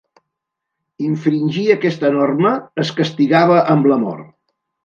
Infringir 1.07 1.67
aquesta 1.75 2.11
norma 2.17 2.57
es 2.85 2.93
castigava 3.01 3.63
amb 3.75 3.93
la 3.93 4.03
mort. 4.09 4.29